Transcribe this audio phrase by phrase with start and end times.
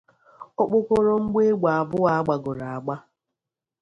[0.61, 2.95] okpokoro mgbọ egbe abụọ a gbagoro agba